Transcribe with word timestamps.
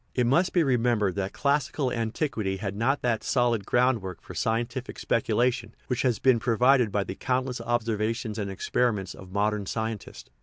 It 0.15 0.25
must 0.25 0.51
be 0.51 0.63
re 0.63 0.77
membered 0.77 1.13
that 1.17 1.31
classical 1.31 1.91
antiquity 1.91 2.57
had 2.57 2.75
not 2.75 3.03
that 3.03 3.23
solid 3.23 3.67
groundwork 3.67 4.19
for 4.19 4.33
scientific 4.33 4.97
speculation 4.97 5.75
which 5.85 6.01
has 6.01 6.17
been 6.17 6.39
provided 6.39 6.91
by 6.91 7.03
the 7.03 7.13
countless 7.13 7.61
observations 7.61 8.39
and 8.39 8.49
experiments 8.49 9.13
of 9.13 9.31
modern 9.31 9.67
scientists. 9.67 10.31